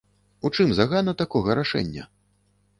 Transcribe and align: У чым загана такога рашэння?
У 0.47 0.51
чым 0.55 0.73
загана 0.79 1.15
такога 1.21 1.59
рашэння? 1.63 2.11